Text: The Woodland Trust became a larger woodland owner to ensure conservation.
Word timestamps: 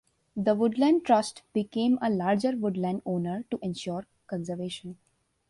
The 0.35 0.55
Woodland 0.55 1.05
Trust 1.05 1.43
became 1.53 1.99
a 2.01 2.09
larger 2.09 2.57
woodland 2.57 3.03
owner 3.05 3.45
to 3.51 3.59
ensure 3.61 4.07
conservation. 4.25 4.97